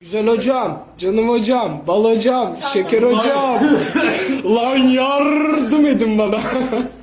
Güzel 0.00 0.26
hocam, 0.26 0.84
canım 0.98 1.28
hocam, 1.28 1.82
bal 1.86 2.04
hocam, 2.04 2.56
şeker 2.72 3.02
hocam. 3.02 3.60
Lan 4.56 4.76
yardım 4.76 5.86
edin 5.86 6.18
bana. 6.18 6.40